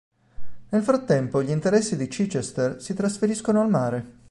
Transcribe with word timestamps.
Nel 0.69 0.81
frattempo 0.81 1.43
gli 1.43 1.51
interessi 1.51 1.95
di 1.95 2.07
Chichester 2.07 2.81
si 2.81 2.95
trasferiscono 2.95 3.61
al 3.61 3.69
mare. 3.69 4.19